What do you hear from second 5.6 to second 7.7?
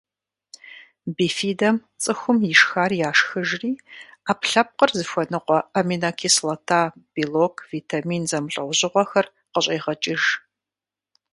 аминокислота, белок,